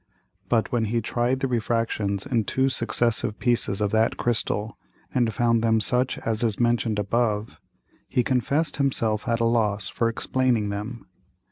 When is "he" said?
0.85-0.99, 8.09-8.23